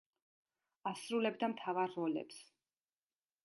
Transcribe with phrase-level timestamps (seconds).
[0.93, 2.43] ასრულებდა მთავარ როლებს.